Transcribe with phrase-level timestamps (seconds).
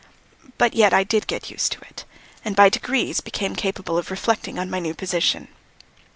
[0.57, 2.05] But yet I did get used to it,
[2.43, 5.47] and by degrees became capable of reflecting on my new position.